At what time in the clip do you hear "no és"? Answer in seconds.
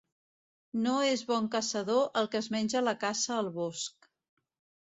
0.85-1.23